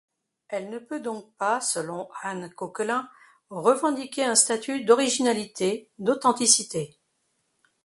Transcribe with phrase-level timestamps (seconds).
[0.49, 3.07] Elle ne peut donc pas, selon Anne Cauquelin,
[3.51, 6.97] revendiquer un statut d’originalité, d’authenticité.